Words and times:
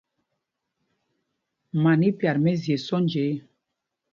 Man 1.81 2.01
í 2.07 2.09
pyat 2.17 2.37
mɛ́zye 2.43 2.75
sɔ́nja 2.85 3.21
ê. 3.31 3.33